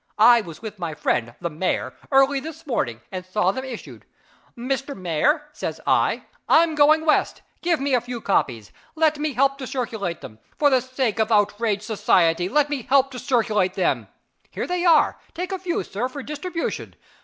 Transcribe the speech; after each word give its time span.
I 0.17 0.41
was 0.41 0.63
with 0.63 0.79
my 0.79 0.95
friend 0.95 1.35
the 1.41 1.49
mayor, 1.51 1.93
early 2.11 2.39
this 2.39 2.65
morning, 2.65 3.01
and 3.11 3.23
saw 3.23 3.51
them 3.51 3.63
issued. 3.63 4.03
'Mr. 4.57 4.97
Mayor,' 4.97 5.47
says 5.53 5.79
I, 5.85 6.25
'I'm 6.49 6.73
going 6.73 7.05
West 7.05 7.43
give 7.61 7.79
me 7.79 7.93
a 7.93 8.01
few 8.01 8.19
copies 8.19 8.71
let 8.95 9.19
me 9.19 9.33
help 9.33 9.59
to 9.59 9.67
circulate 9.67 10.21
them 10.21 10.39
for 10.57 10.71
the 10.71 10.81
sake 10.81 11.19
of 11.19 11.31
outraged 11.31 11.83
society, 11.83 12.49
let 12.49 12.67
me 12.67 12.81
help 12.81 13.11
to 13.11 13.19
circulate 13.19 13.75
them. 13.75 14.07
Here 14.49 14.65
they 14.65 14.85
are 14.85 15.19
take 15.35 15.51
a 15.51 15.59
few, 15.59 15.83
sir, 15.83 16.09
for 16.09 16.23
distribution. 16.23 16.95